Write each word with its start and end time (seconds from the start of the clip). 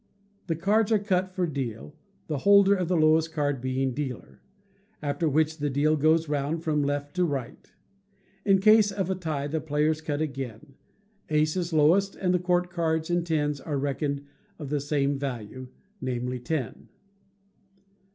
The 0.47 0.55
cards 0.55 0.91
are 0.91 0.97
cut 0.97 1.31
for 1.35 1.45
deal, 1.45 1.93
the 2.25 2.39
holder 2.39 2.73
of 2.73 2.87
the 2.87 2.97
lowest 2.97 3.31
card 3.33 3.61
being 3.61 3.93
dealer; 3.93 4.41
after 4.99 5.29
which 5.29 5.57
the 5.59 5.69
deal 5.69 5.95
goes 5.95 6.27
round, 6.27 6.63
from 6.63 6.81
left 6.81 7.15
to 7.17 7.23
right. 7.23 7.71
In 8.43 8.57
case 8.61 8.91
of 8.91 9.11
a 9.11 9.13
tie, 9.13 9.45
the 9.45 9.61
players 9.61 10.01
cut 10.01 10.19
again. 10.19 10.73
Ace 11.29 11.55
is 11.55 11.71
lowest, 11.71 12.15
and 12.15 12.33
the 12.33 12.39
court 12.39 12.71
cards 12.71 13.11
and 13.11 13.23
tens 13.23 13.61
are 13.61 13.77
reckoned 13.77 14.25
of 14.57 14.69
the 14.69 14.81
same 14.81 15.19
value, 15.19 15.67
namely, 16.01 16.39
ten. 16.39 16.89